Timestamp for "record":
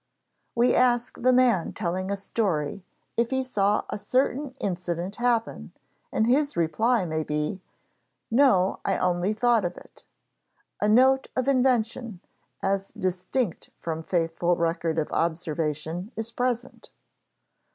14.55-14.97